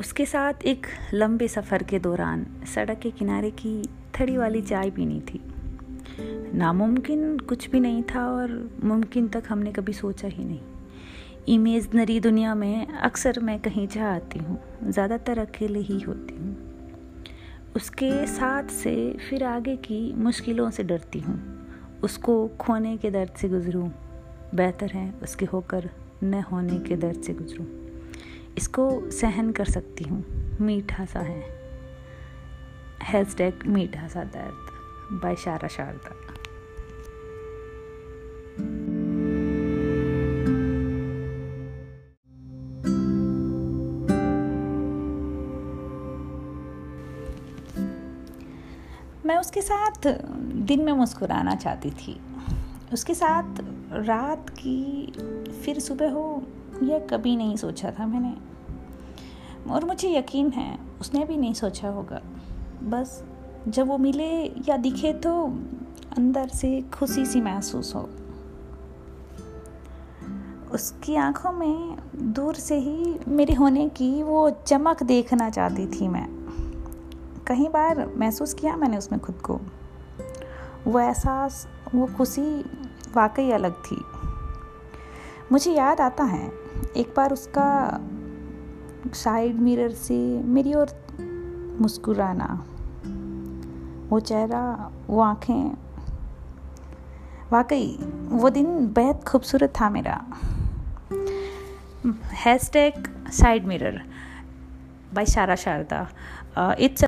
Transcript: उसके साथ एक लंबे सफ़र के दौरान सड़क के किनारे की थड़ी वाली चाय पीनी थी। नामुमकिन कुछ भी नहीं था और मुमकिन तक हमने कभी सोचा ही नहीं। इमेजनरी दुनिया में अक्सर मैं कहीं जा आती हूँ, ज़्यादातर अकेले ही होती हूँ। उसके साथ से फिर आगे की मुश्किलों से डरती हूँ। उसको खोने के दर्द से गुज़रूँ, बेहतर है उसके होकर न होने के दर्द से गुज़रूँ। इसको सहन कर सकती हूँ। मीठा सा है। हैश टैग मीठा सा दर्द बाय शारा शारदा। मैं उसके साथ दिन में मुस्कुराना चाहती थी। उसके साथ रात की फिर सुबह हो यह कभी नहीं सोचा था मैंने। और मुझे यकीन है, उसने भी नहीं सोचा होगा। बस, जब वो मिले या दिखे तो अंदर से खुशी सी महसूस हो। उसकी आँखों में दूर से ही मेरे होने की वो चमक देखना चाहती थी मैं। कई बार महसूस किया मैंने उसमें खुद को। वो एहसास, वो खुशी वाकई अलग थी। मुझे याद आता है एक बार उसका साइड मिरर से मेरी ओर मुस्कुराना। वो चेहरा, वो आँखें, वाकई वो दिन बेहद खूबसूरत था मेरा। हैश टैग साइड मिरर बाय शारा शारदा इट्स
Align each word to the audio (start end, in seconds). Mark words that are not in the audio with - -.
उसके 0.00 0.24
साथ 0.26 0.62
एक 0.66 0.86
लंबे 1.14 1.46
सफ़र 1.48 1.82
के 1.82 1.98
दौरान 1.98 2.44
सड़क 2.66 2.98
के 2.98 3.10
किनारे 3.10 3.50
की 3.50 3.82
थड़ी 4.20 4.36
वाली 4.36 4.60
चाय 4.62 4.90
पीनी 4.90 5.20
थी। 5.20 5.40
नामुमकिन 6.54 7.38
कुछ 7.38 7.68
भी 7.70 7.80
नहीं 7.80 8.02
था 8.04 8.24
और 8.26 8.70
मुमकिन 8.84 9.28
तक 9.28 9.42
हमने 9.48 9.72
कभी 9.72 9.92
सोचा 9.92 10.28
ही 10.28 10.44
नहीं। 10.44 10.60
इमेजनरी 11.48 12.18
दुनिया 12.20 12.54
में 12.54 12.86
अक्सर 12.86 13.40
मैं 13.40 13.58
कहीं 13.60 13.86
जा 13.88 14.12
आती 14.14 14.38
हूँ, 14.38 14.58
ज़्यादातर 14.84 15.38
अकेले 15.38 15.80
ही 15.80 15.98
होती 16.00 16.34
हूँ। 16.34 16.56
उसके 17.76 18.26
साथ 18.26 18.70
से 18.72 18.94
फिर 19.28 19.44
आगे 19.44 19.76
की 19.76 20.00
मुश्किलों 20.14 20.70
से 20.70 20.84
डरती 20.84 21.18
हूँ। 21.18 21.38
उसको 22.02 22.46
खोने 22.60 22.96
के 22.96 23.10
दर्द 23.10 23.36
से 23.36 23.48
गुज़रूँ, 23.48 23.90
बेहतर 24.54 24.92
है 24.92 25.12
उसके 25.22 25.46
होकर 25.46 25.90
न 26.24 26.42
होने 26.42 26.78
के 26.78 26.96
दर्द 26.96 27.22
से 27.22 27.34
गुज़रूँ। 27.34 27.66
इसको 28.58 29.10
सहन 29.10 29.50
कर 29.52 29.64
सकती 29.64 30.04
हूँ। 30.04 30.24
मीठा 30.60 31.04
सा 31.04 31.20
है। 31.20 31.40
हैश 33.02 33.34
टैग 33.36 33.66
मीठा 33.66 34.08
सा 34.08 34.24
दर्द 34.24 35.18
बाय 35.22 35.36
शारा 35.36 35.68
शारदा। 35.68 36.16
मैं 49.26 49.36
उसके 49.36 49.62
साथ 49.62 50.06
दिन 50.66 50.84
में 50.84 50.92
मुस्कुराना 50.92 51.54
चाहती 51.54 51.90
थी। 51.90 52.20
उसके 52.92 53.14
साथ 53.14 53.60
रात 53.92 54.50
की 54.50 55.12
फिर 55.64 55.78
सुबह 55.78 56.10
हो 56.10 56.42
यह 56.82 57.06
कभी 57.10 57.36
नहीं 57.36 57.56
सोचा 57.56 57.90
था 57.90 58.06
मैंने। 58.06 58.36
और 59.72 59.84
मुझे 59.84 60.18
यकीन 60.18 60.48
है, 60.48 60.78
उसने 61.00 61.24
भी 61.24 61.36
नहीं 61.36 61.54
सोचा 61.54 61.88
होगा। 61.88 62.20
बस, 62.82 63.24
जब 63.68 63.86
वो 63.86 63.98
मिले 63.98 64.46
या 64.68 64.76
दिखे 64.76 65.12
तो 65.12 65.44
अंदर 66.18 66.48
से 66.48 66.82
खुशी 66.82 67.26
सी 67.26 67.40
महसूस 67.40 67.94
हो। 67.94 68.08
उसकी 70.72 71.14
आँखों 71.14 71.52
में 71.52 71.98
दूर 72.16 72.54
से 72.54 72.78
ही 72.78 73.20
मेरे 73.28 73.54
होने 73.54 73.88
की 73.88 74.22
वो 74.22 74.50
चमक 74.50 75.02
देखना 75.02 75.50
चाहती 75.50 75.86
थी 75.86 76.08
मैं। 76.08 76.40
कई 77.46 77.68
बार 77.68 78.12
महसूस 78.16 78.54
किया 78.54 78.76
मैंने 78.76 78.96
उसमें 78.96 79.20
खुद 79.20 79.34
को। 79.34 79.60
वो 80.86 81.00
एहसास, 81.00 81.68
वो 81.94 82.06
खुशी 82.06 82.60
वाकई 83.16 83.50
अलग 83.50 83.72
थी। 83.72 84.04
मुझे 85.52 85.72
याद 85.72 86.00
आता 86.00 86.24
है 86.24 86.69
एक 86.96 87.12
बार 87.16 87.32
उसका 87.32 88.00
साइड 89.14 89.56
मिरर 89.56 89.90
से 89.90 90.16
मेरी 90.42 90.74
ओर 90.74 90.88
मुस्कुराना। 91.80 92.46
वो 94.10 94.20
चेहरा, 94.20 94.90
वो 95.06 95.20
आँखें, 95.20 95.70
वाकई 97.52 97.86
वो 98.30 98.50
दिन 98.50 98.86
बेहद 98.86 99.24
खूबसूरत 99.24 99.72
था 99.80 99.90
मेरा। 99.90 100.16
हैश 102.44 102.70
टैग 102.72 103.08
साइड 103.32 103.66
मिरर 103.66 104.00
बाय 105.14 105.26
शारा 105.26 105.56
शारदा 105.56 106.06
इट्स 106.80 107.04